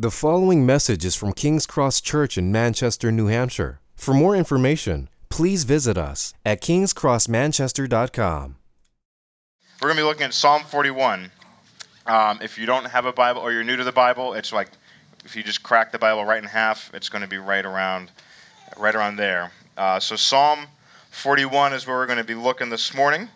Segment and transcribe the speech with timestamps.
[0.00, 3.80] The following message is from King's Cross Church in Manchester, New Hampshire.
[3.96, 8.56] For more information, please visit us at kingscrossmanchester.com.
[9.82, 11.32] We're going to be looking at Psalm 41.
[12.06, 14.68] Um, if you don't have a Bible or you're new to the Bible, it's like
[15.24, 18.12] if you just crack the Bible right in half, it's going to be right around,
[18.76, 19.50] right around there.
[19.76, 20.68] Uh, so Psalm
[21.10, 23.28] 41 is where we're going to be looking this morning.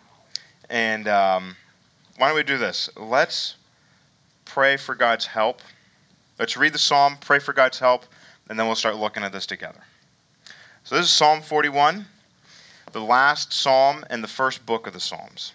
[0.69, 1.57] And um,
[2.15, 2.89] why don't we do this?
[2.95, 3.57] Let's
[4.45, 5.59] pray for God's help
[6.43, 8.03] Let's read the psalm, pray for God's help,
[8.49, 9.79] and then we'll start looking at this together.
[10.83, 12.05] So, this is Psalm 41,
[12.91, 15.53] the last psalm and the first book of the Psalms.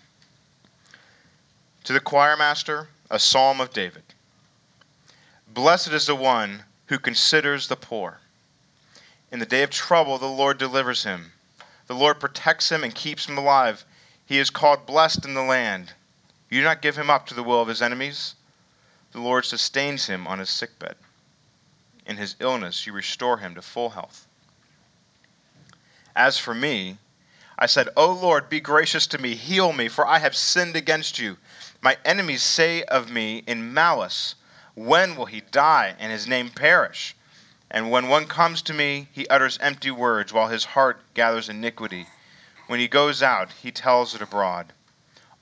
[1.84, 4.02] To the choir master, a psalm of David.
[5.52, 8.20] Blessed is the one who considers the poor.
[9.30, 11.32] In the day of trouble, the Lord delivers him.
[11.86, 13.84] The Lord protects him and keeps him alive.
[14.24, 15.92] He is called blessed in the land.
[16.48, 18.36] You do not give him up to the will of his enemies
[19.12, 20.96] the Lord sustains him on his sickbed.
[22.06, 24.26] In his illness, you restore him to full health.
[26.16, 26.98] As for me,
[27.58, 31.18] I said, O Lord, be gracious to me, heal me, for I have sinned against
[31.18, 31.36] you.
[31.80, 34.34] My enemies say of me in malice,
[34.74, 37.16] When will he die and his name perish?
[37.70, 42.06] And when one comes to me, he utters empty words, while his heart gathers iniquity.
[42.68, 44.72] When he goes out, he tells it abroad.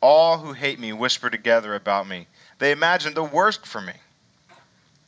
[0.01, 2.29] All who hate me whisper together about me.
[2.59, 3.93] They imagined the worst for me.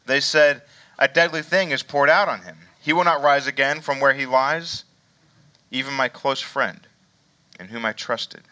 [0.07, 0.63] They said,
[0.99, 2.57] A deadly thing is poured out on him.
[2.81, 4.85] He will not rise again from where he lies.
[5.71, 6.81] Even my close friend,
[7.61, 8.43] in whom I trusted,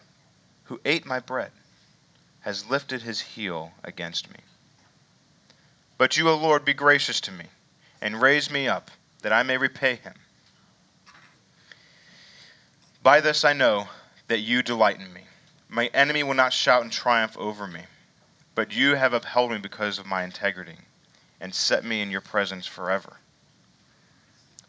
[0.65, 1.51] who ate my bread,
[2.41, 4.37] has lifted his heel against me.
[5.97, 7.45] But you, O Lord, be gracious to me,
[8.01, 8.91] and raise me up,
[9.23, 10.13] that I may repay him.
[13.01, 13.87] By this I know
[14.27, 15.21] that you delight in me.
[15.69, 17.81] My enemy will not shout in triumph over me.
[18.57, 20.77] But you have upheld me because of my integrity
[21.39, 23.17] and set me in your presence forever.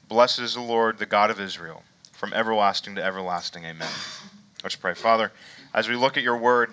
[0.08, 3.64] Blessed is the Lord, the God of Israel, from everlasting to everlasting.
[3.64, 3.88] Amen.
[4.62, 4.92] Let's pray.
[4.92, 5.32] Father,
[5.72, 6.70] as we look at your word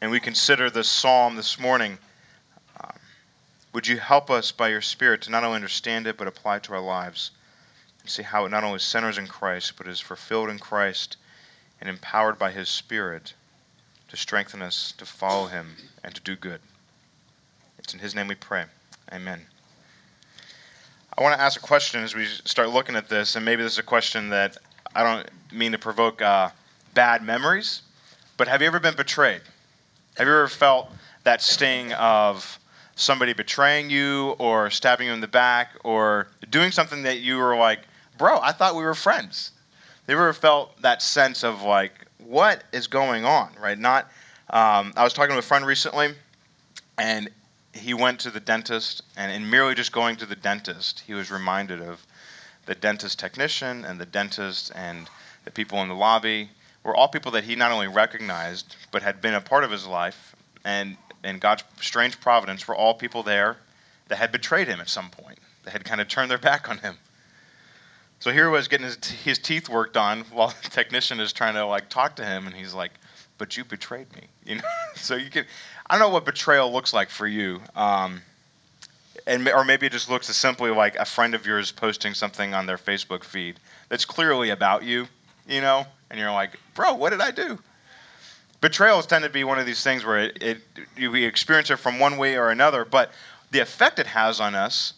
[0.00, 1.98] and we consider this psalm this morning,
[2.82, 2.96] um,
[3.74, 6.62] would you help us by your Spirit to not only understand it, but apply it
[6.62, 7.30] to our lives
[8.00, 11.18] and see how it not only centers in Christ, but is fulfilled in Christ
[11.78, 13.34] and empowered by his Spirit
[14.14, 16.60] to strengthen us to follow him and to do good.
[17.78, 18.64] It's in his name we pray.
[19.12, 19.40] Amen.
[21.18, 23.72] I want to ask a question as we start looking at this, and maybe this
[23.72, 24.56] is a question that
[24.94, 26.50] I don't mean to provoke uh,
[26.94, 27.82] bad memories,
[28.36, 29.42] but have you ever been betrayed?
[30.16, 30.90] Have you ever felt
[31.24, 32.60] that sting of
[32.94, 37.56] somebody betraying you or stabbing you in the back or doing something that you were
[37.56, 37.80] like,
[38.16, 39.50] bro, I thought we were friends?
[40.06, 43.78] Have you ever felt that sense of like, what is going on, right?
[43.78, 44.10] Not.
[44.50, 46.14] Um, I was talking to a friend recently,
[46.98, 47.30] and
[47.72, 51.30] he went to the dentist, and in merely just going to the dentist, he was
[51.30, 52.06] reminded of
[52.66, 55.08] the dentist technician and the dentist and
[55.44, 56.50] the people in the lobby
[56.82, 59.86] were all people that he not only recognized but had been a part of his
[59.86, 60.34] life,
[60.64, 63.56] and in God's strange providence were all people there
[64.08, 66.78] that had betrayed him at some point, that had kind of turned their back on
[66.78, 66.96] him.
[68.24, 71.52] So here he was getting his, his teeth worked on while the technician is trying
[71.56, 72.92] to like talk to him, and he's like,
[73.36, 74.62] "But you betrayed me," you know.
[74.96, 75.44] so you can,
[75.90, 78.22] I don't know what betrayal looks like for you, um,
[79.26, 82.54] and or maybe it just looks as simply like a friend of yours posting something
[82.54, 85.06] on their Facebook feed that's clearly about you,
[85.46, 87.58] you know, and you're like, "Bro, what did I do?"
[88.62, 91.98] Betrayals tend to be one of these things where it, it we experience it from
[91.98, 93.12] one way or another, but
[93.50, 94.94] the effect it has on us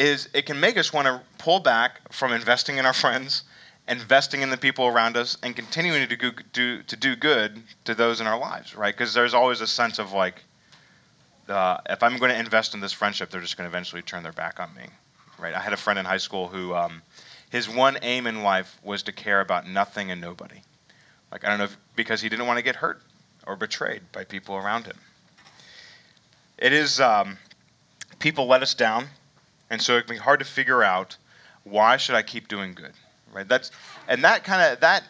[0.00, 3.42] is it can make us want to pull back from investing in our friends,
[3.86, 7.94] investing in the people around us, and continuing to do, do to do good to
[7.94, 8.96] those in our lives, right?
[8.96, 10.42] Because there's always a sense of like,
[11.50, 14.22] uh, if I'm going to invest in this friendship, they're just going to eventually turn
[14.22, 14.84] their back on me,
[15.38, 15.54] right?
[15.54, 17.02] I had a friend in high school who, um,
[17.50, 20.62] his one aim in life was to care about nothing and nobody.
[21.30, 23.02] Like I don't know, if, because he didn't want to get hurt
[23.46, 24.96] or betrayed by people around him.
[26.56, 27.36] It is um,
[28.18, 29.08] people let us down
[29.70, 31.16] and so it can be hard to figure out
[31.64, 32.92] why should I keep doing good,
[33.32, 33.48] right?
[33.48, 33.70] That's
[34.08, 35.04] and that kind of that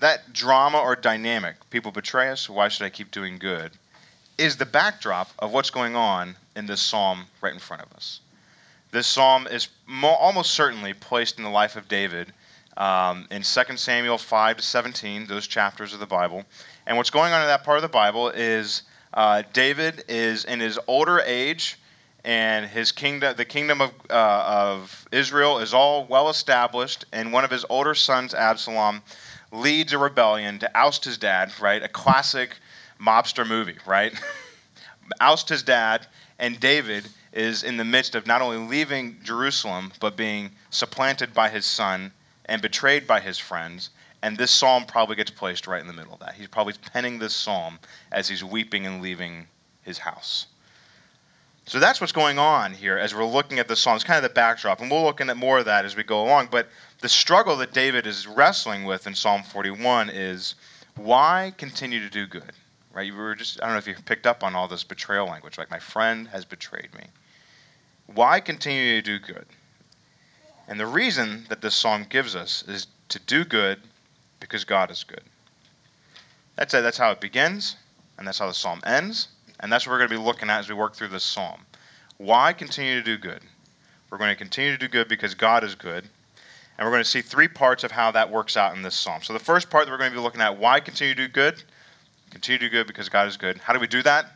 [0.00, 3.72] that drama or dynamic, people betray us, why should I keep doing good,
[4.38, 8.20] is the backdrop of what's going on in this psalm right in front of us.
[8.92, 12.32] This psalm is mo- almost certainly placed in the life of David
[12.76, 16.44] um, in 2 Samuel 5 to 17, those chapters of the Bible.
[16.86, 20.60] And what's going on in that part of the Bible is uh, David is in
[20.60, 21.78] his older age
[22.24, 27.04] and his kingdom, the kingdom of, uh, of Israel, is all well established.
[27.12, 29.02] And one of his older sons, Absalom,
[29.52, 31.52] leads a rebellion to oust his dad.
[31.60, 32.56] Right, a classic
[33.00, 33.78] mobster movie.
[33.86, 34.12] Right,
[35.20, 36.06] oust his dad,
[36.38, 41.48] and David is in the midst of not only leaving Jerusalem, but being supplanted by
[41.48, 42.12] his son
[42.46, 43.90] and betrayed by his friends.
[44.22, 46.34] And this psalm probably gets placed right in the middle of that.
[46.34, 47.78] He's probably penning this psalm
[48.12, 49.46] as he's weeping and leaving
[49.82, 50.46] his house.
[51.66, 53.94] So that's what's going on here as we're looking at the psalm.
[53.94, 56.22] It's kind of the backdrop, and we'll look at more of that as we go
[56.22, 56.48] along.
[56.50, 56.68] But
[57.00, 60.56] the struggle that David is wrestling with in Psalm 41 is
[60.96, 62.52] why continue to do good?
[62.92, 63.06] Right?
[63.06, 65.58] You were just I don't know if you picked up on all this betrayal language,
[65.58, 67.04] like my friend has betrayed me.
[68.06, 69.46] Why continue to do good?
[70.66, 73.80] And the reason that this psalm gives us is to do good
[74.40, 75.22] because God is good.
[76.56, 76.82] That's it.
[76.82, 77.76] That's how it begins,
[78.18, 79.28] and that's how the psalm ends,
[79.60, 81.60] and that's what we're going to be looking at as we work through this psalm.
[82.16, 83.40] Why continue to do good?
[84.10, 86.04] We're going to continue to do good because God is good.
[86.76, 89.22] And we're going to see three parts of how that works out in this psalm.
[89.22, 91.32] So the first part that we're going to be looking at, why continue to do
[91.32, 91.62] good?
[92.30, 93.58] Continue to do good because God is good.
[93.58, 94.32] How do we do that?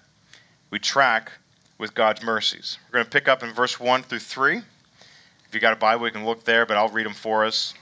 [0.70, 1.32] We track
[1.78, 2.78] with God's mercies.
[2.86, 4.58] We're going to pick up in verse 1 through 3.
[4.58, 4.64] If
[5.52, 7.74] you got a Bible, you can look there, but I'll read them for us.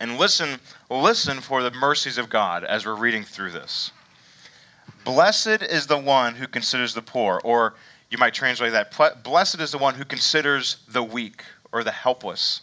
[0.00, 0.58] And listen,
[0.90, 3.92] listen for the mercies of God as we're reading through this.
[5.04, 7.74] Blessed is the one who considers the poor, or
[8.10, 12.62] you might translate that, blessed is the one who considers the weak or the helpless.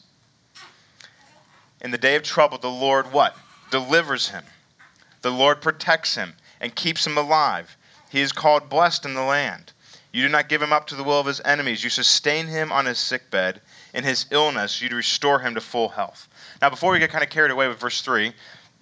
[1.81, 3.35] In the day of trouble, the Lord what?
[3.71, 4.43] Delivers him.
[5.21, 7.75] The Lord protects him and keeps him alive.
[8.09, 9.73] He is called blessed in the land.
[10.11, 11.83] You do not give him up to the will of his enemies.
[11.83, 13.61] You sustain him on his sick bed.
[13.93, 16.27] In his illness, you restore him to full health.
[16.61, 18.33] Now, before we get kind of carried away with verse 3,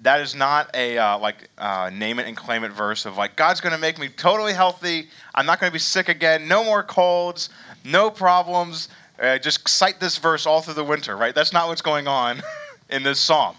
[0.02, 3.36] that is not a uh, like uh, name it and claim it verse of like
[3.36, 5.08] God's going to make me totally healthy.
[5.34, 6.48] I'm not going to be sick again.
[6.48, 7.50] No more colds.
[7.84, 8.90] No problems.
[9.20, 11.34] Uh, just cite this verse all through the winter, right?
[11.34, 12.42] That's not what's going on.
[12.90, 13.56] in this psalm.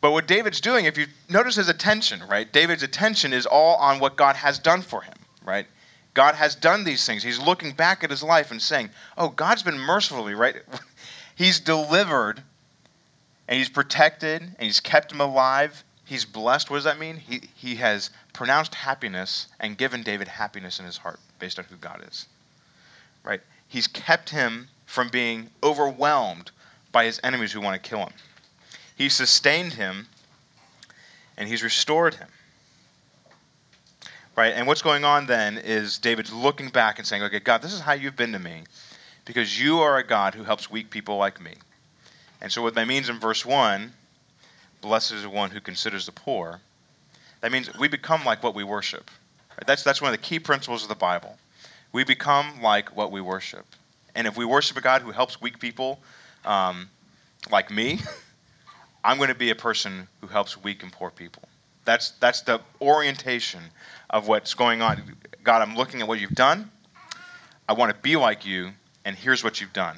[0.00, 2.50] But what David's doing, if you notice his attention, right?
[2.52, 5.14] David's attention is all on what God has done for him,
[5.44, 5.66] right?
[6.14, 7.22] God has done these things.
[7.22, 10.56] He's looking back at his life and saying, Oh, God's been mercifully, right?
[11.34, 12.42] he's delivered
[13.48, 15.82] and he's protected and he's kept him alive.
[16.04, 16.70] He's blessed.
[16.70, 17.16] What does that mean?
[17.16, 21.76] He, he has pronounced happiness and given David happiness in his heart based on who
[21.76, 22.26] God is,
[23.24, 23.40] right?
[23.66, 26.50] He's kept him from being overwhelmed
[26.92, 28.12] by his enemies who want to kill him.
[28.96, 30.06] He sustained him
[31.36, 32.28] and he's restored him.
[34.36, 34.52] Right?
[34.54, 37.80] And what's going on then is David's looking back and saying, okay, God, this is
[37.80, 38.62] how you've been to me
[39.24, 41.54] because you are a God who helps weak people like me.
[42.40, 43.92] And so, what that means in verse 1
[44.80, 46.60] blessed is the one who considers the poor.
[47.40, 49.10] That means we become like what we worship.
[49.50, 49.66] Right?
[49.66, 51.36] That's, that's one of the key principles of the Bible.
[51.92, 53.66] We become like what we worship.
[54.14, 56.00] And if we worship a God who helps weak people
[56.44, 56.88] um,
[57.50, 58.00] like me,
[59.04, 61.42] I'm going to be a person who helps weak and poor people.
[61.84, 63.62] That's, that's the orientation
[64.10, 65.16] of what's going on.
[65.42, 66.70] God, I'm looking at what you've done.
[67.68, 68.72] I want to be like you,
[69.04, 69.96] and here's what you've done.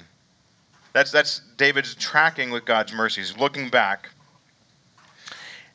[0.93, 4.11] That's, that's David's tracking with God's mercies, looking back.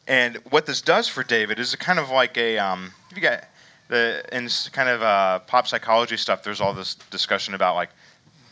[0.07, 3.45] And what this does for David is kind of like a, um, you got
[3.87, 6.43] the in kind of uh, pop psychology stuff.
[6.43, 7.89] There's all this discussion about like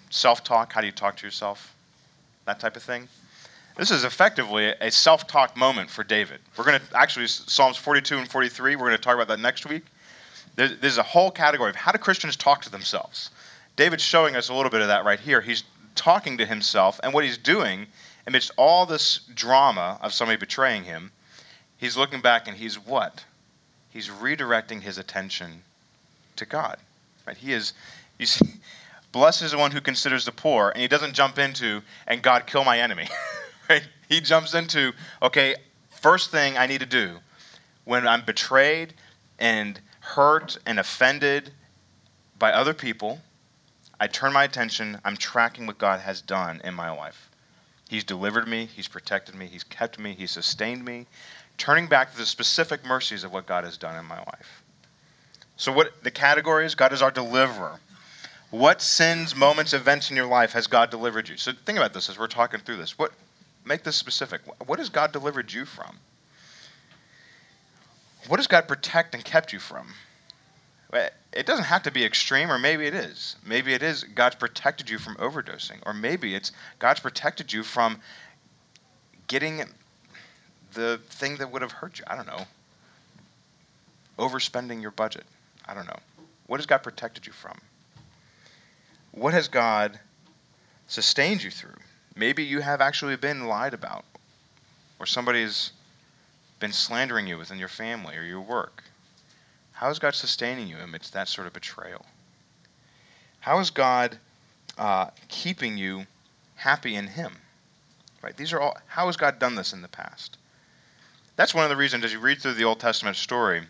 [0.09, 0.71] self-talk.
[0.71, 1.75] How do you talk to yourself?
[2.45, 3.07] That type of thing.
[3.77, 6.39] This is effectively a self talk moment for David.
[6.57, 9.65] We're going to actually, Psalms 42 and 43, we're going to talk about that next
[9.65, 9.83] week.
[10.55, 13.31] There's, there's a whole category of how do Christians talk to themselves.
[13.75, 15.41] David's showing us a little bit of that right here.
[15.41, 15.63] He's
[15.95, 17.87] talking to himself, and what he's doing
[18.27, 21.11] amidst all this drama of somebody betraying him,
[21.77, 23.23] he's looking back and he's what?
[23.89, 25.61] He's redirecting his attention
[26.35, 26.77] to God.
[27.27, 27.37] Right?
[27.37, 27.73] He is,
[28.17, 28.45] you see,
[29.11, 32.47] blessed is the one who considers the poor, and he doesn't jump into, and God
[32.47, 33.07] kill my enemy.
[33.69, 33.87] right?
[34.09, 35.55] He jumps into, okay,
[35.89, 37.17] first thing I need to do
[37.85, 38.93] when I'm betrayed
[39.39, 41.51] and hurt and offended
[42.39, 43.19] by other people,
[43.99, 47.29] I turn my attention, I'm tracking what God has done in my life.
[47.89, 51.05] He's delivered me, He's protected me, He's kept me, He's sustained me,
[51.57, 54.63] turning back to the specific mercies of what God has done in my life.
[55.57, 57.79] So, what the category is God is our deliverer.
[58.49, 61.37] What sins, moments, events in your life has God delivered you?
[61.37, 62.97] So, think about this as we're talking through this.
[62.97, 63.11] What,
[63.65, 64.41] make this specific.
[64.65, 65.97] What has God delivered you from?
[68.27, 69.93] What has God protect and kept you from?
[70.93, 73.35] It doesn't have to be extreme, or maybe it is.
[73.45, 77.99] Maybe it is God's protected you from overdosing, or maybe it's God's protected you from
[79.27, 79.63] getting
[80.73, 82.05] the thing that would have hurt you.
[82.07, 82.45] I don't know.
[84.19, 85.25] Overspending your budget.
[85.67, 85.99] I don't know.
[86.45, 87.57] What has God protected you from?
[89.11, 89.99] What has God
[90.87, 91.77] sustained you through?
[92.15, 94.05] Maybe you have actually been lied about,
[94.99, 95.71] or somebody's
[96.59, 98.83] been slandering you within your family or your work.
[99.83, 102.05] How is God sustaining you amidst that sort of betrayal?
[103.41, 104.17] How is God
[104.77, 106.07] uh, keeping you
[106.55, 107.33] happy in Him?
[108.21, 108.37] Right?
[108.37, 108.77] These are all.
[108.87, 110.37] How has God done this in the past?
[111.35, 113.63] That's one of the reasons as you read through the Old Testament story,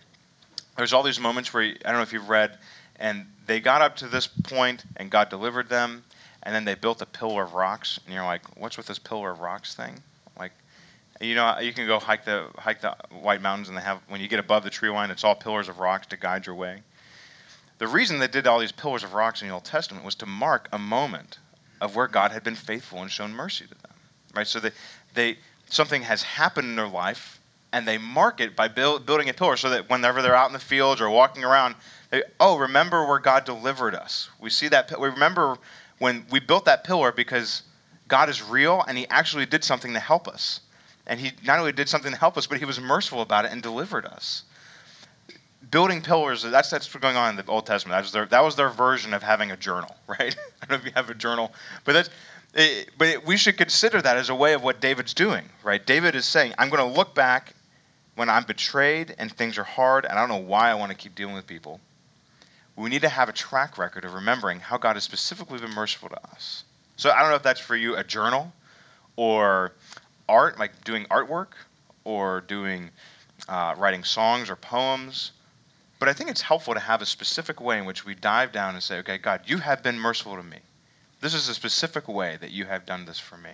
[0.78, 2.60] there's all these moments where you, I don't know if you've read,
[2.98, 6.04] and they got up to this point and God delivered them,
[6.44, 9.32] and then they built a pillar of rocks, and you're like, what's with this pillar
[9.32, 9.96] of rocks thing?
[11.22, 14.20] You know, you can go hike the hike the White Mountains, and they have when
[14.20, 16.82] you get above the tree line, it's all pillars of rocks to guide your way.
[17.78, 20.26] The reason they did all these pillars of rocks in the Old Testament was to
[20.26, 21.40] mark a moment
[21.82, 23.94] of where God had been faithful and shown mercy to them.
[24.34, 24.48] Right?
[24.48, 24.72] So they,
[25.14, 25.38] they
[25.70, 27.40] something has happened in their life,
[27.74, 30.54] and they mark it by build, building a pillar so that whenever they're out in
[30.54, 31.76] the fields or walking around,
[32.10, 34.30] they, oh, remember where God delivered us.
[34.40, 34.98] We see that.
[35.00, 35.58] We remember
[35.98, 37.64] when we built that pillar because
[38.08, 40.62] God is real and He actually did something to help us.
[41.08, 43.52] And He not only did something to help us, but He was merciful about it
[43.52, 44.44] and delivered us.
[45.72, 47.94] Building pillars that's that's what's going on in the old testament.
[47.94, 50.36] That was their that was their version of having a journal right?
[50.62, 51.52] I don't know if you have a journal
[51.84, 52.10] but that's
[52.54, 55.84] it, but it, we should consider that as a way of what david's doing right?
[55.84, 57.54] David is saying i'm going to look back
[58.16, 60.98] when i'm betrayed and things are hard and i don't know why i want to
[60.98, 61.80] keep dealing with people.
[62.76, 66.10] We need to have a track record of remembering how god has specifically been merciful
[66.10, 66.64] to us.
[66.98, 68.52] So i don't know if that's for you a journal
[69.16, 69.72] or
[70.28, 71.54] art like doing artwork
[72.04, 72.90] or doing
[73.48, 75.32] uh, writing songs or poems
[76.04, 78.74] but I think it's helpful to have a specific way in which we dive down
[78.74, 80.58] and say, okay, God, you have been merciful to me.
[81.22, 83.52] This is a specific way that you have done this for me.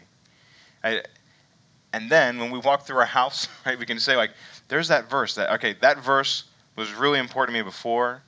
[0.83, 1.03] I,
[1.93, 4.31] and then when we walk through our house, right, we can say, like,
[4.67, 6.45] there's that verse that, okay, that verse
[6.75, 8.23] was really important to me before,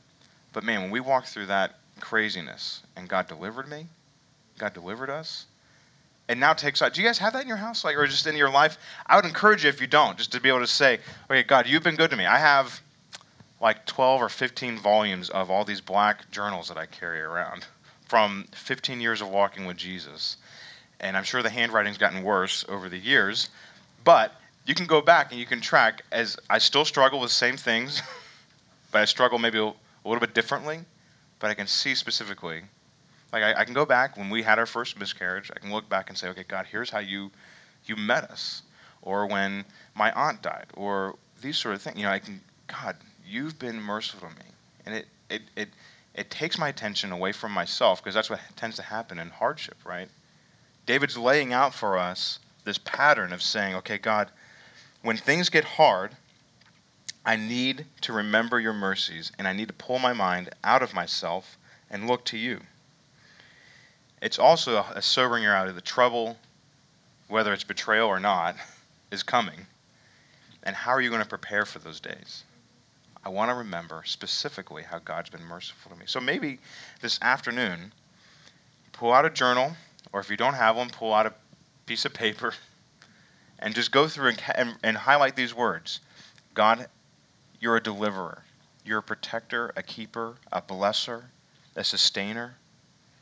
[0.53, 3.88] but man, when we walk through that craziness and God delivered me,
[4.60, 5.48] God delivered us,
[6.31, 6.93] and now takes out.
[6.93, 8.77] Do you guys have that in your house, like, or just in your life?
[9.05, 11.67] I would encourage you if you don't, just to be able to say, okay, God,
[11.67, 12.25] you've been good to me.
[12.25, 12.79] I have
[13.59, 17.65] like 12 or 15 volumes of all these black journals that I carry around
[18.07, 20.38] from 15 years of walking with Jesus.
[21.01, 23.50] And I'm sure the handwriting's gotten worse over the years,
[24.05, 24.33] but
[24.65, 27.57] you can go back and you can track as I still struggle with the same
[27.57, 28.01] things,
[28.93, 29.73] but I struggle maybe a, a
[30.05, 30.79] little bit differently,
[31.39, 32.61] but I can see specifically.
[33.31, 35.88] Like I, I can go back when we had our first miscarriage, I can look
[35.89, 37.31] back and say, okay, God, here's how you
[37.85, 38.63] you met us.
[39.01, 41.97] Or when my aunt died, or these sort of things.
[41.97, 42.95] You know, I can God,
[43.25, 44.51] you've been merciful to me.
[44.85, 45.69] And it, it, it,
[46.15, 49.77] it takes my attention away from myself because that's what tends to happen in hardship,
[49.85, 50.09] right?
[50.85, 54.31] David's laying out for us this pattern of saying, okay, God,
[55.01, 56.15] when things get hard,
[57.25, 60.93] I need to remember your mercies and I need to pull my mind out of
[60.93, 61.57] myself
[61.89, 62.61] and look to you.
[64.21, 65.73] It's also a sobering reality.
[65.73, 66.37] the trouble,
[67.27, 68.55] whether it's betrayal or not,
[69.11, 69.65] is coming.
[70.63, 72.43] And how are you going to prepare for those days?
[73.23, 76.05] I want to remember specifically how God's been merciful to me.
[76.07, 76.59] So maybe
[77.01, 77.93] this afternoon,
[78.93, 79.75] pull out a journal,
[80.13, 81.33] or if you don't have one, pull out a
[81.85, 82.53] piece of paper
[83.59, 85.99] and just go through and, and, and highlight these words
[86.53, 86.87] God,
[87.59, 88.43] you're a deliverer,
[88.85, 91.23] you're a protector, a keeper, a blesser,
[91.75, 92.55] a sustainer,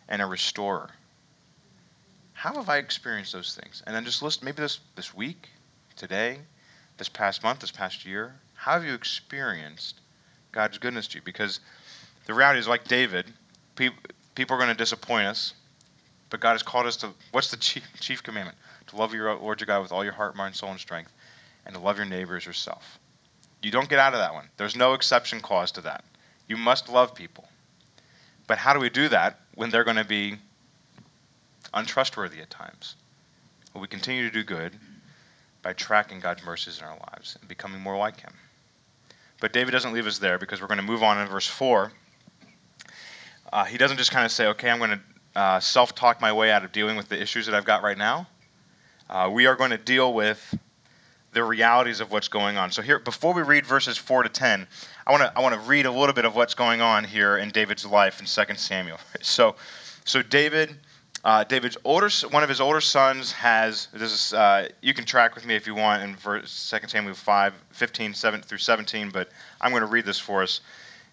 [0.10, 0.90] and a restorer.
[2.34, 3.84] How have I experienced those things?
[3.86, 5.50] And then just list maybe this, this week,
[5.96, 6.40] today,
[6.98, 8.36] this past month, this past year.
[8.56, 10.02] How have you experienced
[10.52, 11.22] God's goodness to you?
[11.24, 11.60] Because
[12.26, 13.26] the reality is, like David,
[13.76, 13.98] people,
[14.36, 15.54] people are going to disappoint us,
[16.30, 18.58] but God has called us to what's the chief, chief commandment?
[18.88, 21.12] To love your Lord your God with all your heart, mind, soul, and strength,
[21.66, 23.00] and to love your neighbor as yourself.
[23.62, 24.48] You don't get out of that one.
[24.58, 26.06] There's no exception clause to that.
[26.48, 27.48] You must love people.
[28.48, 30.38] But how do we do that when they're going to be
[31.74, 32.96] untrustworthy at times?
[33.74, 34.72] Well, we continue to do good
[35.62, 38.32] by tracking God's mercies in our lives and becoming more like Him.
[39.42, 41.92] But David doesn't leave us there because we're going to move on in verse 4.
[43.52, 45.02] Uh, he doesn't just kind of say, okay, I'm going to
[45.38, 47.98] uh, self talk my way out of dealing with the issues that I've got right
[47.98, 48.28] now.
[49.10, 50.58] Uh, we are going to deal with
[51.34, 52.72] the realities of what's going on.
[52.72, 54.68] So here, before we read verses 4 to 10,
[55.10, 57.40] I want to I want to read a little bit of what's going on here
[57.40, 59.00] in David's life in 2 Samuel.
[59.22, 59.56] So,
[60.06, 60.76] so David
[61.26, 65.34] uh, David's older, one of his older sons has this is uh, you can track
[65.34, 69.30] with me if you want in verse, 2 Samuel 5, 15 7 through 17, but
[69.60, 70.62] I'm going to read this for us.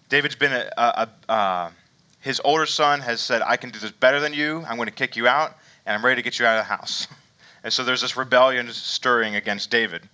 [0.09, 1.71] David's been a, a, a uh,
[2.19, 4.63] his older son has said, "I can do this better than you.
[4.69, 6.69] I'm going to kick you out, and I'm ready to get you out of the
[6.69, 7.07] house."
[7.63, 10.07] And so there's this rebellion stirring against David.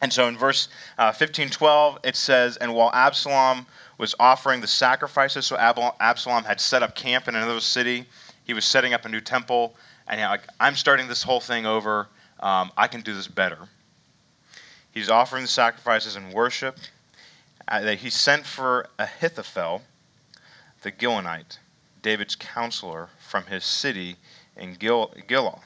[0.00, 3.66] And so in verse uh, 15, 12, it says, "And while Absalom
[3.98, 8.06] was offering the sacrifices, so Absalom had set up camp in another city."
[8.48, 9.76] he was setting up a new temple,
[10.08, 12.08] and he's like, I'm starting this whole thing over.
[12.40, 13.58] Um, I can do this better.
[14.90, 16.78] He's offering the sacrifices and worship.
[17.68, 19.82] Uh, he sent for Ahithophel,
[20.80, 21.58] the Gilonite,
[22.00, 24.16] David's counselor from his city
[24.56, 25.62] in Gil- Gilgal.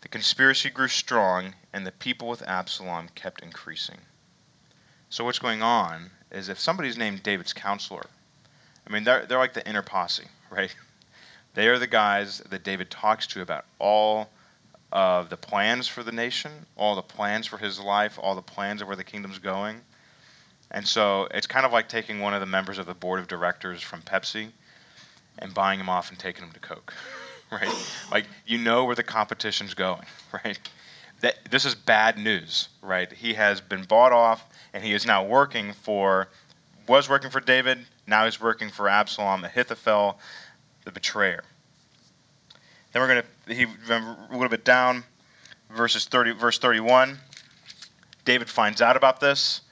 [0.00, 3.98] The conspiracy grew strong, and the people with Absalom kept increasing.
[5.10, 8.06] So, what's going on is if somebody's named David's counselor,
[8.86, 10.74] I mean, they're, they're like the inner posse, right?
[11.54, 14.30] They are the guys that David talks to about all
[14.92, 18.80] of the plans for the nation, all the plans for his life, all the plans
[18.80, 19.80] of where the kingdom's going.
[20.70, 23.28] And so it's kind of like taking one of the members of the board of
[23.28, 24.50] directors from Pepsi
[25.38, 26.94] and buying him off and taking him to Coke,
[27.52, 27.74] right?
[28.10, 30.04] Like you know where the competition's going,
[30.44, 30.58] right?
[31.20, 33.10] That this is bad news, right?
[33.12, 36.28] He has been bought off and he is now working for
[36.86, 40.18] was working for David, now he's working for Absalom, Ahithophel,
[40.84, 41.44] the betrayer.
[42.92, 45.04] Then we're to he a little bit down
[45.70, 47.18] verses 30 verse 31.
[48.24, 49.62] David finds out about this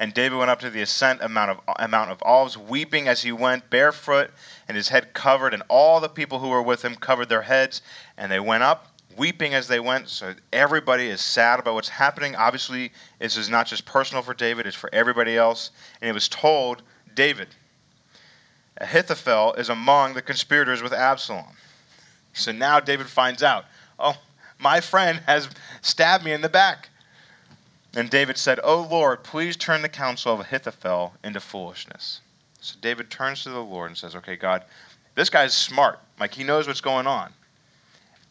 [0.00, 3.32] and David went up to the ascent amount of amount of Olives, weeping as he
[3.32, 4.30] went, barefoot,
[4.66, 7.82] and his head covered, and all the people who were with him covered their heads,
[8.16, 8.86] and they went up,
[9.18, 10.08] weeping as they went.
[10.08, 12.34] So everybody is sad about what's happening.
[12.34, 15.70] Obviously, this is not just personal for David; it's for everybody else.
[16.00, 16.82] And it was told
[17.14, 17.48] David.
[18.78, 21.44] Ahithophel is among the conspirators with Absalom.
[22.32, 23.66] So now David finds out,
[23.98, 24.16] oh,
[24.58, 25.50] my friend has
[25.82, 26.88] stabbed me in the back.
[27.94, 32.20] And David said, O Lord, please turn the counsel of Ahithophel into foolishness.
[32.60, 34.64] So David turns to the Lord and says, Okay, God,
[35.14, 35.98] this guy's smart.
[36.18, 37.32] Like, he knows what's going on.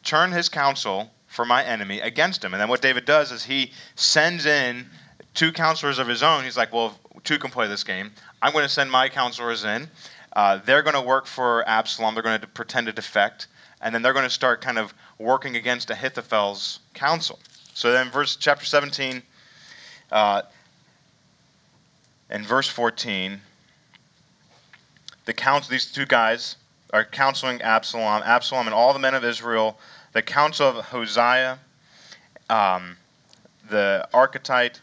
[0.03, 2.53] Turn his counsel for my enemy against him.
[2.53, 4.85] And then what David does is he sends in
[5.33, 6.43] two counselors of his own.
[6.43, 8.11] He's like, Well, two can play this game.
[8.41, 9.89] I'm going to send my counselors in.
[10.33, 12.13] Uh, they're going to work for Absalom.
[12.13, 13.47] They're going to pretend to defect.
[13.81, 17.39] And then they're going to start kind of working against Ahithophel's counsel.
[17.73, 19.23] So then, verse chapter 17,
[20.11, 20.41] uh,
[22.29, 23.39] in verse 14,
[25.25, 26.55] the council, these two guys
[26.91, 29.77] are counseling Absalom, Absalom and all the men of Israel,
[30.13, 31.57] the counsel of Hushai,
[32.49, 32.97] um,
[33.69, 34.79] the Archite,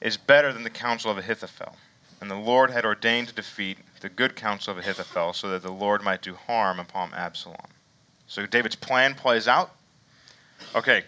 [0.00, 1.76] is better than the counsel of Ahithophel.
[2.20, 5.72] And the Lord had ordained to defeat the good counsel of Ahithophel so that the
[5.72, 7.56] Lord might do harm upon Absalom.
[8.26, 9.74] So David's plan plays out.
[10.74, 11.04] Okay,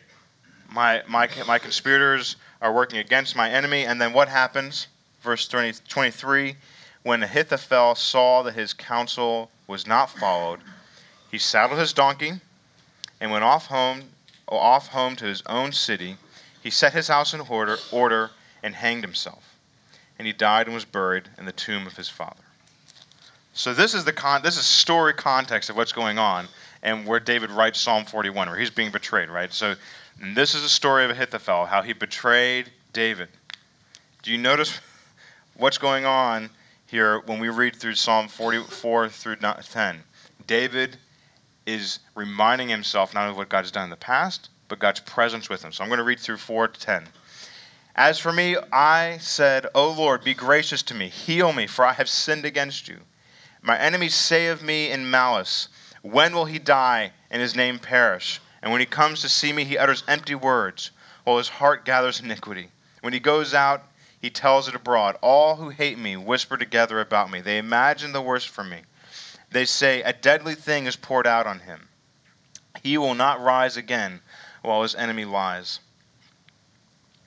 [0.70, 3.84] my, my, my conspirators are working against my enemy.
[3.84, 4.88] And then what happens?
[5.20, 6.56] Verse 20, 23
[7.02, 10.60] When Ahithophel saw that his counsel was not followed,
[11.30, 12.32] he saddled his donkey
[13.20, 14.04] and went off home,
[14.48, 16.16] off home to his own city.
[16.62, 18.30] He set his house in order, order
[18.62, 19.56] and hanged himself.
[20.18, 22.42] And he died and was buried in the tomb of his father.
[23.52, 26.48] So this is the con- this is story context of what's going on
[26.82, 29.52] and where David writes Psalm 41, where he's being betrayed, right?
[29.52, 29.74] So
[30.20, 33.28] and this is a story of Ahithophel, how he betrayed David.
[34.22, 34.80] Do you notice
[35.56, 36.50] what's going on
[36.86, 40.02] here when we read through Psalm 44 through 10?
[40.46, 40.96] David
[41.66, 45.48] is reminding himself not of what God has done in the past, but God's presence
[45.48, 45.72] with him.
[45.72, 47.04] So I'm going to read through 4 to 10.
[47.96, 51.92] As for me, I said, O Lord, be gracious to me, heal me, for I
[51.92, 52.98] have sinned against you.
[53.62, 55.68] My enemies say of me in malice,
[56.02, 58.40] When will he die and his name perish?
[58.64, 60.90] And when he comes to see me, he utters empty words,
[61.24, 62.70] while his heart gathers iniquity.
[63.02, 63.84] When he goes out,
[64.18, 65.18] he tells it abroad.
[65.20, 67.42] All who hate me whisper together about me.
[67.42, 68.80] They imagine the worst for me.
[69.50, 71.88] They say, A deadly thing is poured out on him.
[72.82, 74.20] He will not rise again
[74.62, 75.80] while his enemy lies.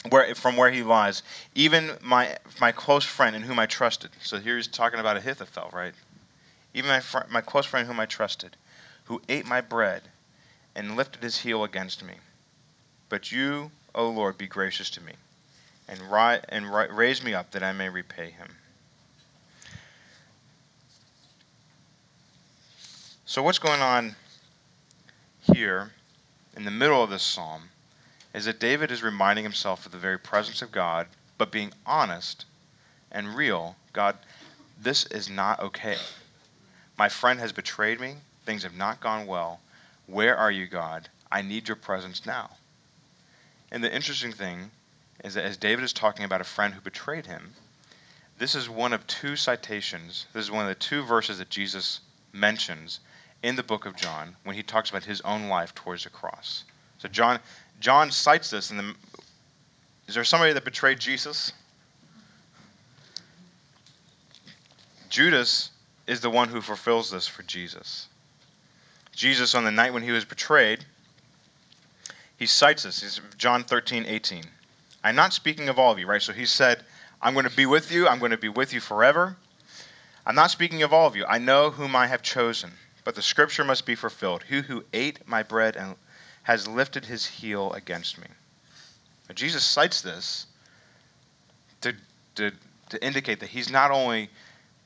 [0.09, 1.21] Where, from where he lies,
[1.53, 4.09] even my, my close friend in whom I trusted.
[4.23, 5.93] So here he's talking about Ahithophel, right?
[6.73, 8.57] Even my, fr- my close friend whom I trusted,
[9.03, 10.01] who ate my bread
[10.77, 12.13] and lifted his heel against me.
[13.09, 15.13] But you, O Lord, be gracious to me,
[15.87, 18.55] and, ri- and ri- raise me up that I may repay him.
[23.25, 24.15] So, what's going on
[25.41, 25.91] here
[26.55, 27.63] in the middle of this psalm
[28.33, 31.07] is that David is reminding himself of the very presence of God,
[31.39, 32.45] but being honest
[33.11, 33.75] and real.
[33.93, 34.15] God,
[34.79, 35.97] this is not okay.
[36.97, 38.15] My friend has betrayed me.
[38.45, 39.59] Things have not gone well.
[40.07, 41.09] Where are you, God?
[41.31, 42.51] I need your presence now.
[43.71, 44.71] And the interesting thing
[45.23, 47.53] is that as David is talking about a friend who betrayed him,
[48.37, 50.27] this is one of two citations.
[50.33, 52.99] This is one of the two verses that Jesus mentions
[53.43, 56.63] in the book of John when he talks about his own life towards the cross.
[56.99, 57.39] So John
[57.79, 58.95] John cites this in the
[60.07, 61.51] Is there somebody that betrayed Jesus?
[65.09, 65.71] Judas
[66.05, 68.07] is the one who fulfills this for Jesus.
[69.17, 70.85] Jesus, on the night when he was betrayed,
[72.37, 73.01] he cites this.
[73.01, 74.43] He's John 13, 18.
[75.03, 76.21] I'm not speaking of all of you, right?
[76.21, 76.83] So he said,
[77.19, 78.07] I'm going to be with you.
[78.07, 79.35] I'm going to be with you forever.
[80.23, 81.25] I'm not speaking of all of you.
[81.25, 82.69] I know whom I have chosen,
[83.03, 84.43] but the scripture must be fulfilled.
[84.43, 85.95] Who who ate my bread and
[86.43, 88.27] has lifted his heel against me.
[89.27, 90.45] Now, Jesus cites this
[91.81, 91.95] to,
[92.35, 92.51] to,
[92.89, 94.29] to indicate that he's not only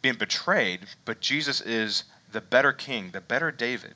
[0.01, 3.95] being betrayed, but Jesus is the better king, the better David,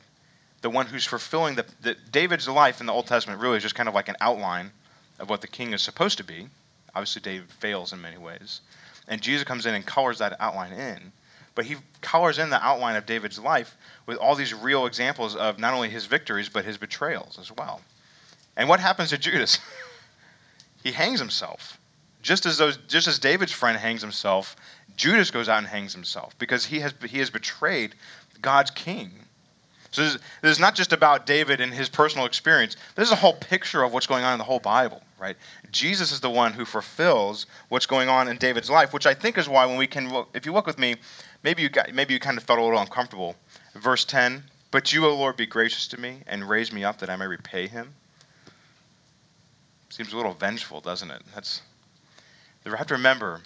[0.62, 3.76] the one who's fulfilling the, the David's life in the Old Testament really is just
[3.76, 4.72] kind of like an outline
[5.20, 6.48] of what the king is supposed to be.
[6.94, 8.62] Obviously, David fails in many ways.
[9.08, 11.12] And Jesus comes in and colors that outline in.
[11.54, 15.58] But he colors in the outline of David's life with all these real examples of
[15.58, 17.82] not only his victories, but his betrayals as well.
[18.58, 19.60] And what happens to Judas?
[20.84, 21.80] he hangs himself.
[22.22, 24.56] Just as, those, just as David's friend hangs himself,
[24.98, 27.96] Judas goes out and hangs himself because he has, he has betrayed
[28.42, 29.12] God's king.
[29.96, 32.76] So this, this is not just about David and his personal experience.
[32.96, 35.38] This is a whole picture of what's going on in the whole Bible, right?
[35.72, 39.38] Jesus is the one who fulfills what's going on in David's life, which I think
[39.38, 40.98] is why when we can if you look with me,
[41.44, 43.38] maybe you got, maybe you kind of felt a little uncomfortable.
[43.74, 47.10] Verse 10, but you, O Lord, be gracious to me and raise me up that
[47.10, 47.94] I may repay him.
[49.88, 51.22] Seems a little vengeful, doesn't it?
[51.34, 51.62] That's
[52.66, 53.40] you have to remember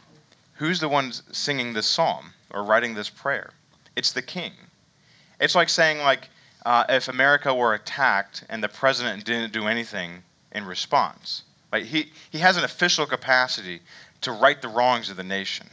[0.56, 3.52] who's the one singing this psalm or writing this prayer.
[3.96, 4.54] It's the king.
[5.40, 6.30] It's like saying like
[6.66, 11.44] uh, if America were attacked and the president didn't do anything in response.
[11.72, 13.82] Like he, he has an official capacity
[14.22, 15.68] to right the wrongs of the nation.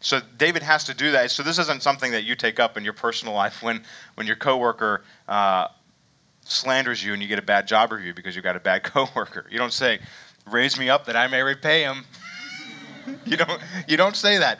[0.00, 1.30] So David has to do that.
[1.30, 3.82] So this isn't something that you take up in your personal life when,
[4.14, 5.68] when your coworker uh,
[6.44, 9.46] slanders you and you get a bad job review because you got a bad coworker.
[9.50, 10.00] You don't say,
[10.46, 12.04] "Raise me up that I may repay him."
[13.24, 13.60] you don't.
[13.86, 14.58] You don't say that.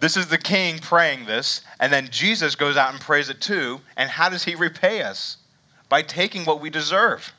[0.00, 3.80] This is the king praying this, and then Jesus goes out and prays it too.
[3.96, 5.38] And how does he repay us?
[5.88, 7.32] By taking what we deserve.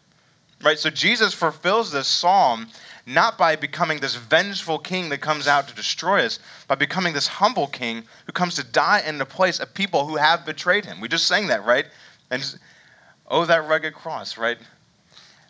[0.63, 0.79] Right?
[0.79, 2.67] So Jesus fulfills this psalm
[3.07, 7.25] not by becoming this vengeful king that comes out to destroy us, by becoming this
[7.25, 10.99] humble king who comes to die in the place of people who have betrayed him.
[10.99, 11.85] We just sang that, right?
[12.31, 12.43] And
[13.27, 14.57] oh, that rugged cross, right?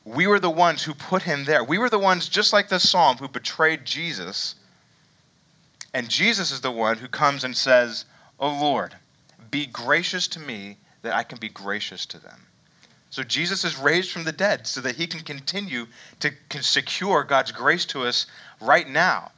[0.06, 1.64] We were the ones who put him there.
[1.64, 4.56] We were the ones, just like this psalm, who betrayed Jesus.
[5.98, 8.06] And Jesus is the one who comes and says,
[8.40, 8.96] Oh Lord,
[9.50, 12.46] be gracious to me that I can be gracious to them.
[13.10, 15.88] So Jesus is raised from the dead so that he can continue
[16.20, 18.28] to can secure God's grace to us
[18.62, 19.32] right now.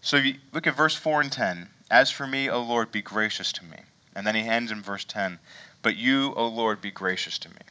[0.00, 1.68] So you look at verse 4 and 10.
[1.90, 3.78] As for me, O Lord, be gracious to me.
[4.14, 5.40] And then he ends in verse 10.
[5.82, 7.62] But you, O Lord, be gracious to me.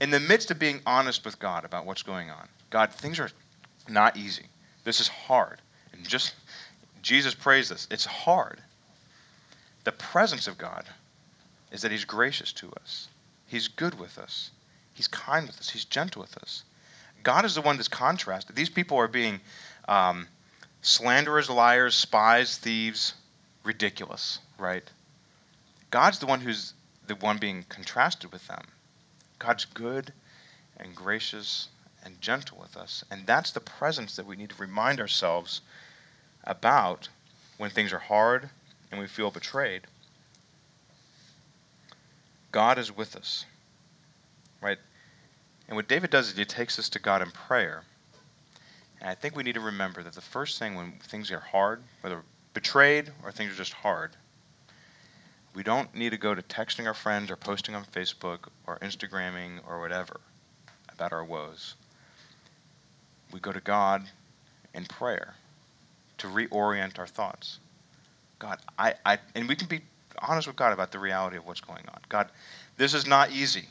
[0.00, 3.30] In the midst of being honest with God about what's going on, God, things are
[3.88, 4.46] not easy.
[4.82, 5.60] This is hard.
[5.92, 6.34] And just
[7.06, 7.86] Jesus prays this.
[7.88, 8.60] It's hard.
[9.84, 10.84] The presence of God
[11.70, 13.06] is that he's gracious to us.
[13.46, 14.50] He's good with us.
[14.92, 15.70] He's kind with us.
[15.70, 16.64] He's gentle with us.
[17.22, 18.56] God is the one that's contrasted.
[18.56, 19.40] These people are being
[19.86, 20.26] um,
[20.82, 23.14] slanderers, liars, spies, thieves,
[23.62, 24.90] ridiculous, right?
[25.92, 26.74] God's the one who's
[27.06, 28.64] the one being contrasted with them.
[29.38, 30.12] God's good
[30.78, 31.68] and gracious
[32.04, 33.04] and gentle with us.
[33.12, 35.60] And that's the presence that we need to remind ourselves
[36.46, 37.08] about
[37.58, 38.48] when things are hard
[38.90, 39.82] and we feel betrayed.
[42.52, 43.44] God is with us.
[44.60, 44.78] Right?
[45.68, 47.82] And what David does is he takes us to God in prayer.
[49.00, 51.82] And I think we need to remember that the first thing when things are hard,
[52.00, 52.22] whether
[52.54, 54.12] betrayed or things are just hard,
[55.54, 59.60] we don't need to go to texting our friends or posting on Facebook or Instagramming
[59.66, 60.20] or whatever
[60.92, 61.74] about our woes.
[63.32, 64.04] We go to God
[64.74, 65.34] in prayer
[66.18, 67.58] to reorient our thoughts.
[68.38, 69.80] God, I, I, and we can be
[70.20, 72.00] honest with God about the reality of what's going on.
[72.08, 72.28] God,
[72.76, 73.66] this is not easy,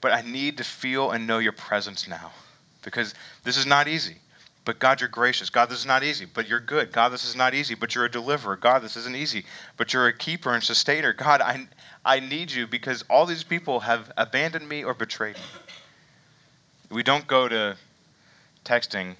[0.00, 2.32] but I need to feel and know your presence now
[2.82, 4.16] because this is not easy.
[4.66, 5.48] But God, you're gracious.
[5.48, 6.90] God, this is not easy, but you're good.
[6.90, 8.56] God, this is not easy, but you're a deliverer.
[8.56, 9.44] God, this isn't easy,
[9.76, 11.12] but you're a keeper and sustainer.
[11.12, 11.68] God, I,
[12.04, 15.42] I need you because all these people have abandoned me or betrayed me.
[16.90, 17.76] We don't go to
[18.64, 19.14] texting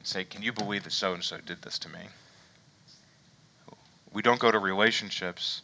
[0.00, 2.00] and say, Can you believe that so and so did this to me?
[4.12, 5.62] We don't go to relationships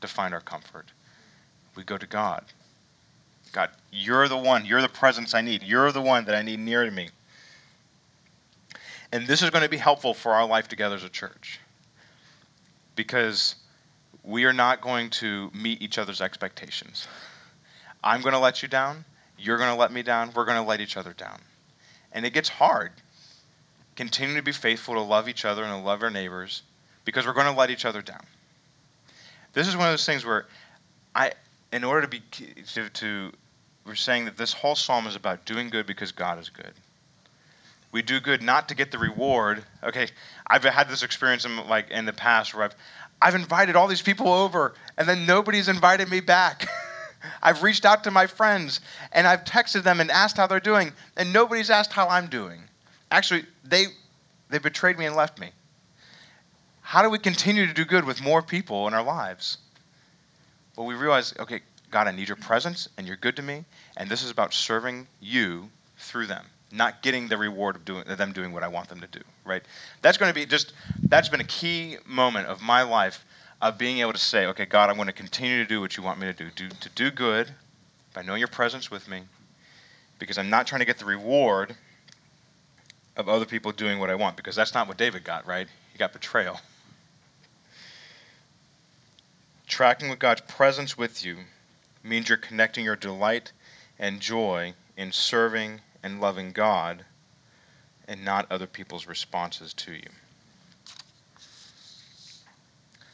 [0.00, 0.86] to find our comfort.
[1.76, 2.44] We go to God.
[3.52, 4.66] God, you're the one.
[4.66, 5.62] You're the presence I need.
[5.62, 7.10] You're the one that I need near to me.
[9.12, 11.60] And this is going to be helpful for our life together as a church
[12.96, 13.54] because
[14.24, 17.06] we are not going to meet each other's expectations.
[18.02, 19.04] I'm going to let you down.
[19.38, 20.32] You're going to let me down.
[20.34, 21.38] We're going to let each other down.
[22.12, 22.92] And it gets hard.
[23.96, 26.62] Continue to be faithful to love each other and to love our neighbors
[27.04, 28.24] because we're going to let each other down.
[29.54, 30.46] This is one of those things where
[31.14, 31.32] I,
[31.72, 32.22] in order to be,
[32.74, 33.32] to, to
[33.86, 36.72] we're saying that this whole psalm is about doing good because God is good.
[37.92, 39.64] We do good not to get the reward.
[39.82, 40.08] Okay,
[40.46, 42.74] I've had this experience in like in the past where I've
[43.22, 46.68] I've invited all these people over, and then nobody's invited me back.
[47.42, 48.80] I've reached out to my friends,
[49.12, 52.60] and I've texted them and asked how they're doing, and nobody's asked how I'm doing.
[53.10, 53.86] Actually, they,
[54.50, 55.50] they betrayed me and left me.
[56.82, 59.58] How do we continue to do good with more people in our lives?
[60.76, 63.64] Well, we realize, okay, God, I need your presence, and you're good to me,
[63.96, 68.32] and this is about serving you through them not getting the reward of doing them
[68.32, 69.62] doing what I want them to do, right?
[70.02, 70.72] That's going to be just
[71.04, 73.24] that's been a key moment of my life
[73.62, 76.02] of being able to say, okay, God, I'm going to continue to do what you
[76.02, 77.50] want me to do, do to do good
[78.14, 79.22] by knowing your presence with me,
[80.18, 81.74] because I'm not trying to get the reward
[83.16, 85.66] of other people doing what I want, because that's not what David got, right?
[85.92, 86.60] He got betrayal.
[89.66, 91.38] Tracking with God's presence with you
[92.04, 93.52] means you're connecting your delight
[93.98, 97.04] and joy in serving and loving God
[98.06, 100.08] and not other people's responses to you.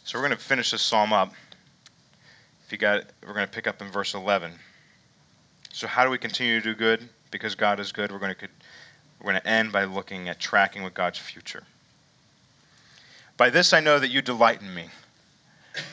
[0.05, 1.33] So we're going to finish this psalm up.
[2.67, 4.53] If you got we're going to pick up in verse 11.
[5.73, 7.09] So how do we continue to do good?
[7.31, 8.49] Because God is good, we're going to
[9.23, 11.63] we're going to end by looking at tracking with God's future.
[13.37, 14.87] By this I know that you delight in me.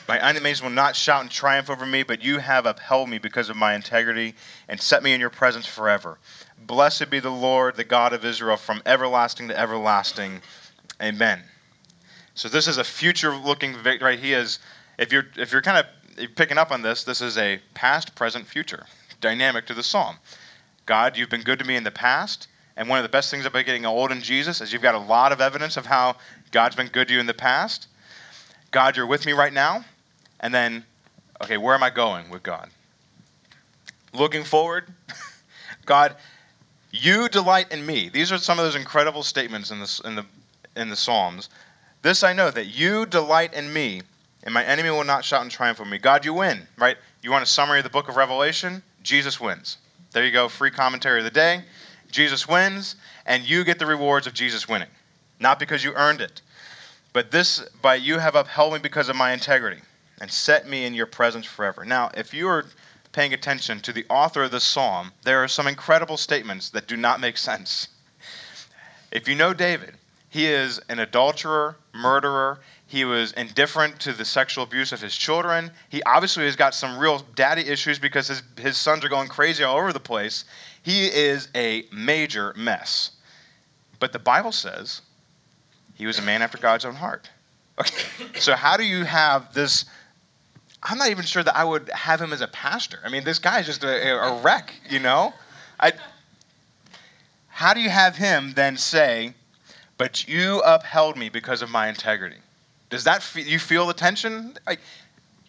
[0.06, 3.48] My enemies will not shout in triumph over me, but you have upheld me because
[3.48, 4.34] of my integrity
[4.68, 6.18] and set me in your presence forever.
[6.66, 10.42] Blessed be the Lord, the God of Israel, from everlasting to everlasting.
[11.02, 11.40] Amen.
[12.34, 14.10] So this is a future-looking victory.
[14.10, 14.18] Right?
[14.18, 14.58] He is.
[14.98, 18.46] If you're if you're kind of picking up on this, this is a past, present,
[18.46, 18.84] future
[19.22, 20.16] dynamic to the psalm.
[20.84, 22.48] God, you've been good to me in the past,
[22.80, 24.98] and one of the best things about getting old in Jesus is you've got a
[24.98, 26.16] lot of evidence of how
[26.50, 27.88] God's been good to you in the past.
[28.70, 29.84] God, you're with me right now,
[30.40, 30.86] and then,
[31.42, 32.70] okay, where am I going with God?
[34.14, 34.86] Looking forward,
[35.84, 36.16] God,
[36.90, 38.08] you delight in me.
[38.08, 40.24] These are some of those incredible statements in the, in the,
[40.74, 41.50] in the Psalms.
[42.00, 44.00] This I know, that you delight in me,
[44.44, 45.98] and my enemy will not shout in triumph over me.
[45.98, 46.96] God, you win, right?
[47.20, 48.82] You want a summary of the book of Revelation?
[49.02, 49.76] Jesus wins.
[50.12, 51.62] There you go, free commentary of the day.
[52.10, 52.96] Jesus wins,
[53.26, 54.88] and you get the rewards of Jesus winning.
[55.38, 56.42] Not because you earned it,
[57.12, 59.80] but this by you have upheld me because of my integrity
[60.20, 61.84] and set me in your presence forever.
[61.84, 62.66] Now, if you are
[63.12, 66.96] paying attention to the author of this psalm, there are some incredible statements that do
[66.96, 67.88] not make sense.
[69.10, 69.94] If you know David,
[70.28, 72.60] he is an adulterer, murderer.
[72.86, 75.72] He was indifferent to the sexual abuse of his children.
[75.88, 79.64] He obviously has got some real daddy issues because his, his sons are going crazy
[79.64, 80.44] all over the place.
[80.82, 83.12] He is a major mess.
[83.98, 85.02] But the Bible says
[85.94, 87.30] he was a man after God's own heart.
[87.78, 88.40] Okay.
[88.40, 89.86] So, how do you have this
[90.82, 93.00] I'm not even sure that I would have him as a pastor.
[93.04, 95.34] I mean, this guy is just a, a wreck, you know?
[95.78, 95.92] I,
[97.48, 99.34] how do you have him then say,
[99.98, 102.38] but you upheld me because of my integrity?
[102.88, 104.56] Does that you feel the tension?
[104.66, 104.80] Like,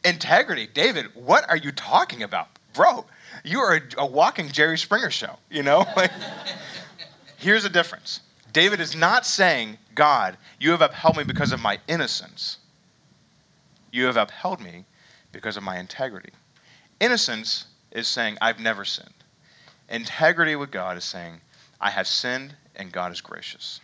[0.03, 2.49] integrity, David, what are you talking about?
[2.73, 3.05] Bro,
[3.43, 5.85] you are a, a walking Jerry Springer show, you know?
[5.95, 6.11] Like,
[7.37, 8.21] here's the difference.
[8.53, 12.57] David is not saying, God, you have upheld me because of my innocence.
[13.91, 14.85] You have upheld me
[15.31, 16.31] because of my integrity.
[16.99, 19.09] Innocence is saying, I've never sinned.
[19.89, 21.41] Integrity with God is saying,
[21.79, 23.81] I have sinned and God is gracious.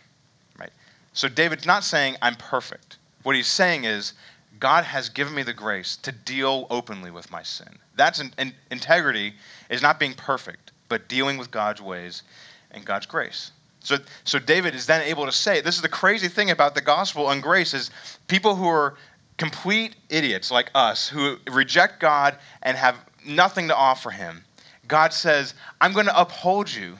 [0.58, 0.72] Right?
[1.12, 2.98] So David's not saying, I'm perfect.
[3.22, 4.14] What he's saying is,
[4.58, 7.78] God has given me the grace to deal openly with my sin.
[7.96, 9.34] That's in, integrity
[9.70, 12.22] is not being perfect, but dealing with God's ways
[12.70, 13.52] and God's grace.
[13.80, 16.80] So, so David is then able to say, this is the crazy thing about the
[16.80, 17.90] gospel and grace is
[18.26, 18.96] people who are
[19.36, 24.44] complete idiots like us who reject God and have nothing to offer Him,
[24.88, 26.98] God says, I'm going to uphold you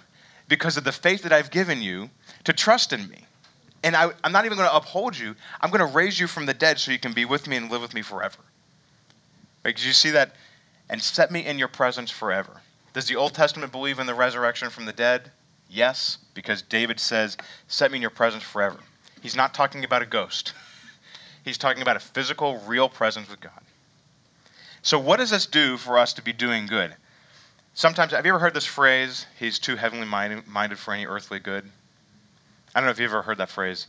[0.49, 2.11] because of the faith that I've given you
[2.45, 3.25] to trust in me.
[3.83, 6.47] And I, am not even going to uphold you, I'm going to raise you from
[6.47, 8.39] the dead so you can be with me and live with me forever.
[9.65, 9.77] Right?
[9.77, 10.33] Did you see that?
[10.91, 12.61] And set me in your presence forever.
[12.93, 15.31] Does the Old Testament believe in the resurrection from the dead?
[15.69, 17.37] Yes, because David says,
[17.69, 18.79] Set me in your presence forever.
[19.23, 20.55] He's not talking about a ghost.
[21.45, 23.61] He's talking about a physical, real presence with God.
[24.83, 26.95] So, what does this do for us to be doing good?
[27.75, 31.71] Sometimes, have you ever heard this phrase, he's too heavenly minded for any earthly good?
[32.79, 33.89] I don't know if you've ever heard that phrase.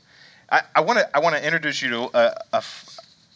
[0.50, 2.64] I, want to I wanna introduce you to a, a,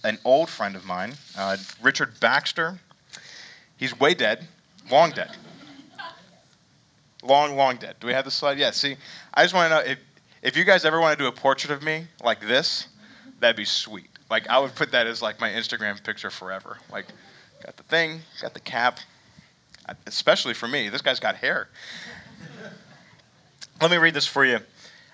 [0.03, 2.79] an old friend of mine, uh, Richard Baxter.
[3.77, 4.47] He's way dead,
[4.89, 5.29] long dead.
[7.21, 7.97] long, long dead.
[7.99, 8.57] Do we have the slide?
[8.57, 8.95] Yeah, see,
[9.31, 9.99] I just want to know if,
[10.41, 12.87] if you guys ever want to do a portrait of me like this,
[13.39, 14.09] that'd be sweet.
[14.31, 16.79] Like I would put that as like my Instagram picture forever.
[16.91, 17.05] Like,
[17.63, 18.97] got the thing, got the cap.
[20.07, 21.69] Especially for me, this guy's got hair.
[23.79, 24.57] Let me read this for you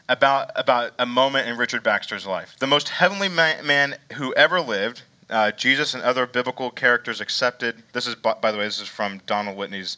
[0.10, 2.56] about about a moment in Richard Baxter's life.
[2.60, 7.84] The most heavenly man, who ever lived, uh, Jesus and other biblical characters accepted.
[7.94, 9.98] This is, by the way, this is from Donald Whitney's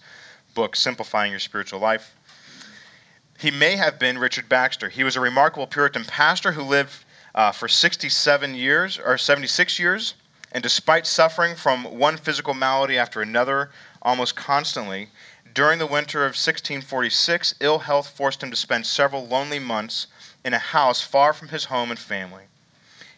[0.53, 2.13] book, Simplifying Your Spiritual Life.
[3.39, 4.89] He may have been Richard Baxter.
[4.89, 6.93] He was a remarkable Puritan pastor who lived
[7.33, 10.15] uh, for 67 years or 76 years,
[10.51, 13.71] and despite suffering from one physical malady after another
[14.01, 15.07] almost constantly,
[15.53, 20.07] during the winter of 1646, ill health forced him to spend several lonely months
[20.45, 22.43] in a house far from his home and family.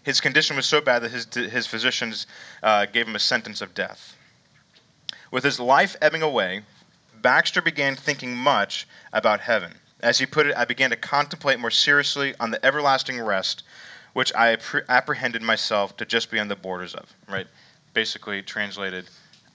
[0.04, 2.28] His condition was so bad that his, his physicians
[2.62, 4.16] uh, gave him a sentence of death.
[5.32, 6.62] With his life ebbing away,
[7.22, 9.74] Baxter began thinking much about heaven.
[10.02, 13.64] As he put it, I began to contemplate more seriously on the everlasting rest,
[14.12, 14.58] which I
[14.90, 17.12] apprehended myself to just be on the borders of.
[17.30, 17.48] Right?
[17.94, 19.10] Basically, translated,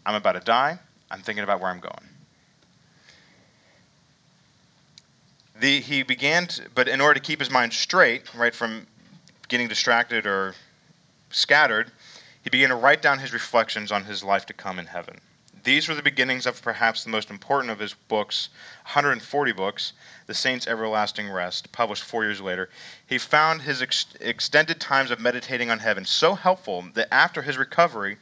[0.07, 0.79] I'm about to die.
[1.11, 2.09] I'm thinking about where I'm going.
[5.61, 8.87] The, he began, to, but in order to keep his mind straight, right, from
[9.49, 10.55] getting distracted or
[11.31, 11.91] scattered,
[12.43, 15.21] he began to write down his reflections on his life to come in heaven.
[15.65, 18.49] These were the beginnings of perhaps the most important of his books,
[18.85, 19.93] 140 books,
[20.27, 22.71] The Saints' Everlasting Rest, published four years later.
[23.07, 27.59] He found his ex- extended times of meditating on heaven so helpful that after his
[27.59, 28.17] recovery,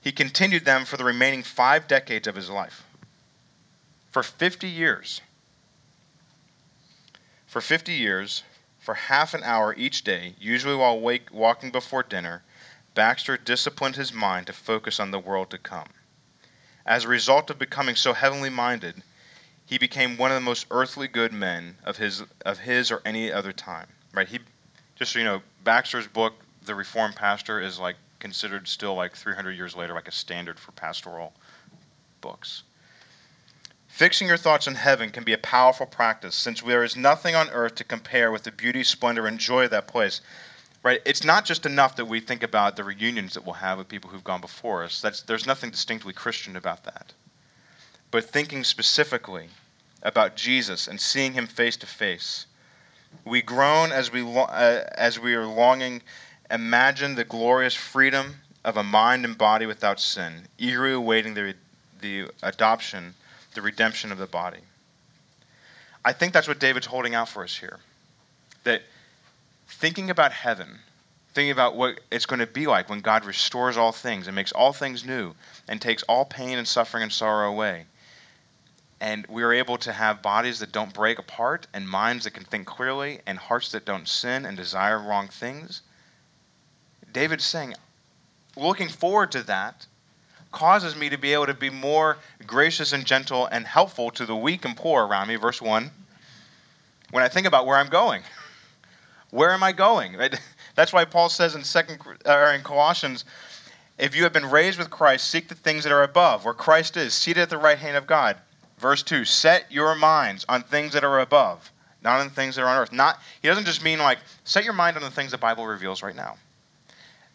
[0.00, 2.84] he continued them for the remaining five decades of his life.
[4.12, 5.20] For 50 years.
[7.48, 8.42] For 50 years,
[8.78, 12.42] for half an hour each day, usually while wake, walking before dinner,
[12.94, 15.88] Baxter disciplined his mind to focus on the world to come.
[16.84, 19.02] As a result of becoming so heavenly minded,
[19.64, 23.32] he became one of the most earthly good men of his of his or any
[23.32, 23.88] other time.
[24.12, 24.28] Right?
[24.28, 24.40] He
[24.96, 26.34] just so you know, Baxter's book,
[26.66, 30.72] The Reformed Pastor, is like considered still like 300 years later like a standard for
[30.72, 31.32] pastoral
[32.20, 32.64] books.
[33.98, 37.50] Fixing your thoughts on heaven can be a powerful practice since there is nothing on
[37.50, 40.20] earth to compare with the beauty, splendor, and joy of that place.
[40.84, 41.00] Right?
[41.04, 44.08] It's not just enough that we think about the reunions that we'll have with people
[44.08, 45.00] who've gone before us.
[45.00, 47.12] That's, there's nothing distinctly Christian about that.
[48.12, 49.48] But thinking specifically
[50.04, 52.46] about Jesus and seeing him face to face,
[53.24, 56.02] we groan as we, lo- uh, as we are longing,
[56.52, 61.56] imagine the glorious freedom of a mind and body without sin, eagerly awaiting the,
[62.00, 63.12] the adoption
[63.54, 64.60] the redemption of the body.
[66.04, 67.78] I think that's what David's holding out for us here.
[68.64, 68.82] That
[69.68, 70.78] thinking about heaven,
[71.34, 74.52] thinking about what it's going to be like when God restores all things and makes
[74.52, 75.34] all things new
[75.68, 77.86] and takes all pain and suffering and sorrow away.
[79.00, 82.44] And we are able to have bodies that don't break apart and minds that can
[82.44, 85.82] think clearly and hearts that don't sin and desire wrong things.
[87.12, 87.74] David's saying,
[88.56, 89.86] looking forward to that
[90.50, 94.36] causes me to be able to be more gracious and gentle and helpful to the
[94.36, 95.36] weak and poor around me.
[95.36, 95.90] Verse 1.
[97.10, 98.22] When I think about where I'm going,
[99.30, 100.16] where am I going?
[100.74, 103.24] That's why Paul says in second or in Colossians,
[103.98, 106.96] if you have been raised with Christ, seek the things that are above, where Christ
[106.96, 108.36] is, seated at the right hand of God.
[108.78, 111.72] Verse 2, set your minds on things that are above,
[112.04, 112.92] not on things that are on earth.
[112.92, 116.02] Not he doesn't just mean like set your mind on the things the Bible reveals
[116.02, 116.36] right now.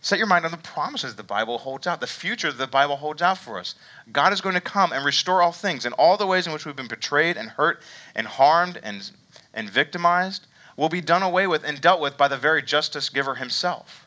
[0.04, 3.22] Set your mind on the promises the Bible holds out, the future the Bible holds
[3.22, 3.76] out for us.
[4.12, 6.66] God is going to come and restore all things, and all the ways in which
[6.66, 7.82] we've been betrayed and hurt
[8.13, 9.10] and harmed and,
[9.54, 13.36] and victimized will be done away with and dealt with by the very justice giver
[13.36, 14.06] himself.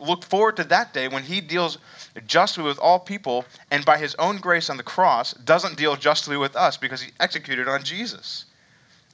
[0.00, 1.78] Look forward to that day when he deals
[2.26, 6.36] justly with all people and by his own grace on the cross doesn't deal justly
[6.36, 8.46] with us because he executed on Jesus.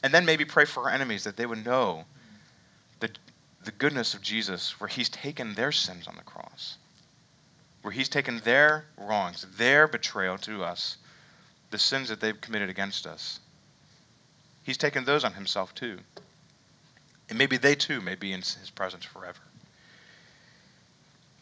[0.02, 2.06] And then maybe pray for our enemies that they would know
[3.64, 6.76] the goodness of Jesus, where he's taken their sins on the cross,
[7.82, 10.96] where he's taken their wrongs, their betrayal to us,
[11.70, 13.40] the sins that they've committed against us.
[14.62, 15.98] He's taken those on himself too.
[17.28, 19.40] And maybe they too may be in his presence forever.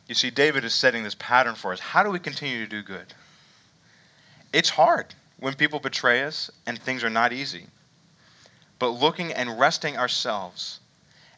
[0.08, 1.80] You see, David is setting this pattern for us.
[1.80, 3.14] How do we continue to do good?
[4.52, 7.66] It's hard when people betray us and things are not easy.
[8.78, 10.80] But looking and resting ourselves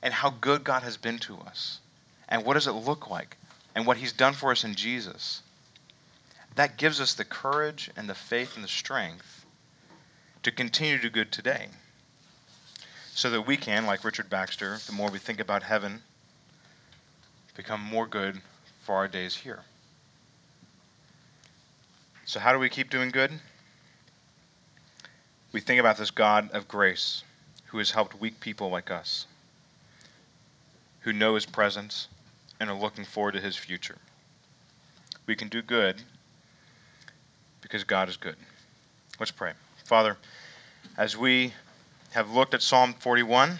[0.05, 1.81] and how good God has been to us.
[2.29, 3.39] And what does it look like?
[3.75, 5.43] And what He's done for us in Jesus.
[6.55, 9.45] That gives us the courage and the faith and the strength
[10.45, 11.69] to continue to do good today.
[13.15, 16.03] So that we can, like Richard Baxter, the more we think about heaven,
[17.57, 18.41] become more good
[18.83, 19.63] for our days here.
[22.27, 23.31] So, how do we keep doing good?
[25.53, 27.23] We think about this God of grace
[27.67, 29.27] who has helped weak people like us
[31.05, 32.09] who know his presence
[32.59, 33.99] and are looking forward to his future.
[35.27, 36.03] We can do good
[37.61, 38.37] because God is good.
[39.21, 39.53] Let's pray.
[39.85, 40.17] Father,
[40.97, 41.53] as we
[42.13, 43.59] have looked at Psalm 41,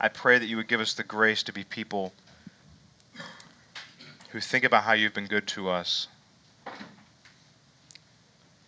[0.00, 2.12] I pray that you would give us the grace to be people
[4.30, 6.08] who think about how you've been good to us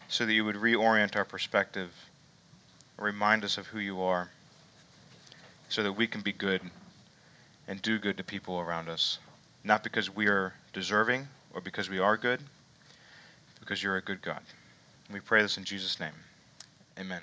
[0.09, 1.91] so that you would reorient our perspective,
[2.99, 4.29] remind us of who you are,
[5.70, 6.61] so that we can be good
[7.69, 9.19] and do good to people around us.
[9.65, 12.41] Not because we are deserving or because we are good,
[13.61, 14.41] because you're a good God.
[15.13, 16.13] We pray this in Jesus' name.
[16.99, 17.21] Amen.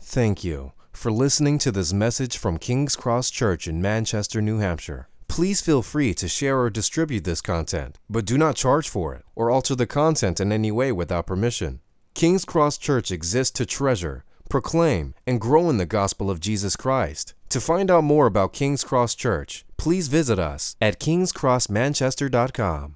[0.00, 5.08] Thank you for listening to this message from King's Cross Church in Manchester, New Hampshire.
[5.28, 9.24] Please feel free to share or distribute this content, but do not charge for it
[9.34, 11.80] or alter the content in any way without permission.
[12.14, 17.32] King's Cross Church exists to treasure, proclaim, and grow in the gospel of Jesus Christ.
[17.52, 22.94] To find out more about King's Cross Church, please visit us at kingscrossmanchester.com.